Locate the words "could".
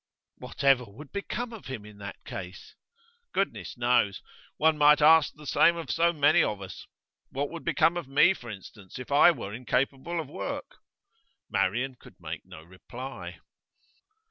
11.97-12.15